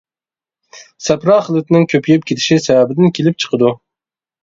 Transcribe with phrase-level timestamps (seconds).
[1.09, 3.75] سەپرا خىلىتىنىڭ كۆپىيىپ كېتىشى سەۋەبىدىن كېلىپ چىقىدۇ.